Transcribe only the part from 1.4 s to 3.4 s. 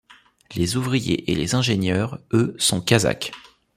ingénieurs, eux, sont Kazakhs.